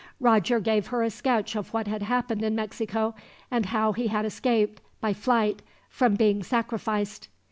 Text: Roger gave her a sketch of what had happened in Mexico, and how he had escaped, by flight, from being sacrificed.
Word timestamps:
Roger 0.19 0.59
gave 0.59 0.87
her 0.87 1.03
a 1.03 1.11
sketch 1.11 1.55
of 1.55 1.71
what 1.75 1.85
had 1.85 2.01
happened 2.01 2.41
in 2.41 2.55
Mexico, 2.55 3.13
and 3.51 3.67
how 3.67 3.91
he 3.91 4.07
had 4.07 4.25
escaped, 4.25 4.81
by 4.99 5.13
flight, 5.13 5.61
from 5.89 6.15
being 6.15 6.41
sacrificed. 6.41 7.27